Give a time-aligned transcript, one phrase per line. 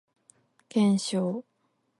[0.67, 1.45] 検証